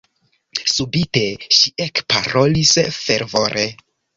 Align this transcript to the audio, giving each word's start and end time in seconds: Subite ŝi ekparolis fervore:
Subite 0.75 1.21
ŝi 1.57 1.73
ekparolis 1.87 2.75
fervore: 2.99 3.71